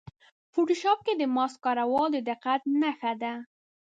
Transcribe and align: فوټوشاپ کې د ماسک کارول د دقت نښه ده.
فوټوشاپ 0.53 0.99
کې 1.05 1.13
د 1.17 1.23
ماسک 1.35 1.57
کارول 1.65 2.09
د 2.13 2.17
دقت 2.29 2.61
نښه 2.81 3.13
ده. 3.21 3.33